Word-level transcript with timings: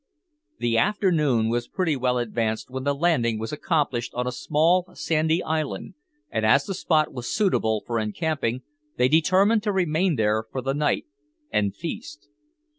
The 0.57 0.79
afternoon 0.79 1.49
was 1.49 1.67
pretty 1.67 1.95
well 1.95 2.17
advanced 2.17 2.71
when 2.71 2.83
the 2.85 2.95
landing 2.95 3.37
was 3.37 3.51
accomplished 3.51 4.15
on 4.15 4.25
a 4.25 4.31
small 4.31 4.89
sandy 4.95 5.43
island, 5.43 5.93
and 6.31 6.43
as 6.43 6.65
the 6.65 6.73
spot 6.73 7.13
was 7.13 7.27
suitable 7.31 7.83
for 7.85 7.99
encamping, 7.99 8.63
they 8.97 9.07
determined 9.07 9.61
to 9.61 9.71
remain 9.71 10.15
there 10.15 10.43
for 10.51 10.63
the 10.63 10.73
night, 10.73 11.05
and 11.51 11.75
feast. 11.75 12.29